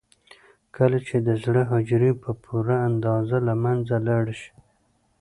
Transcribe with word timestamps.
کله 0.75 0.97
چې 1.07 1.15
د 1.27 1.29
زړه 1.43 1.61
حجرې 1.71 2.11
په 2.23 2.29
پوره 2.43 2.77
اندازه 2.89 3.37
له 3.47 3.53
منځه 3.63 3.95
لاړې 4.07 4.35
شي. 4.41 4.53